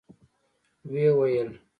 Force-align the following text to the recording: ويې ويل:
ويې 0.91 1.09
ويل: 1.17 1.49